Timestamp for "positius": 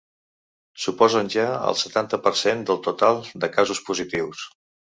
3.93-4.43